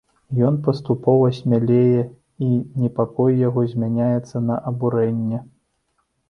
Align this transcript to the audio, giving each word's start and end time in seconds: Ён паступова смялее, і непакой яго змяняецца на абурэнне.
Ён 0.47 0.55
паступова 0.67 1.27
смялее, 1.39 2.01
і 2.45 2.47
непакой 2.85 3.37
яго 3.43 3.67
змяняецца 3.75 4.43
на 4.49 4.57
абурэнне. 4.73 5.45